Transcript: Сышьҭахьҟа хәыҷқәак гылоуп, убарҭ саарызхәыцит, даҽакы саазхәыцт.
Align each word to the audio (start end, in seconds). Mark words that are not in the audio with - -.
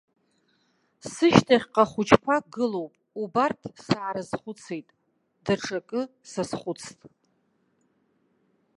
Сышьҭахьҟа 1.11 1.83
хәыҷқәак 1.91 2.45
гылоуп, 2.53 2.93
убарҭ 3.21 3.61
саарызхәыцит, 3.85 4.87
даҽакы 5.45 6.01
саазхәыцт. 6.31 6.99